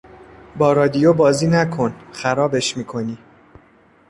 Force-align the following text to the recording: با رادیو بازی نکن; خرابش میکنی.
با 0.57 0.73
رادیو 0.73 1.13
بازی 1.13 1.47
نکن; 1.47 1.95
خرابش 2.11 2.77
میکنی. 2.77 3.17